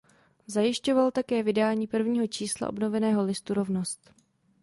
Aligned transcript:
Zajišťoval 0.47 1.11
také 1.11 1.43
vydání 1.43 1.87
prvního 1.87 2.27
čísla 2.27 2.69
obnoveného 2.69 3.23
listu 3.23 3.53
"Rovnost". 3.53 4.11